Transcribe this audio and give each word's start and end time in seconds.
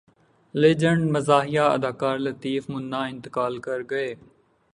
legend 0.55 1.03
مزاحیہ 1.11 1.65
اداکار 1.75 2.17
لطیف 2.17 2.69
منا 2.69 3.01
انتقال 3.05 3.53
کر 3.65 3.79
گئے 3.89 4.13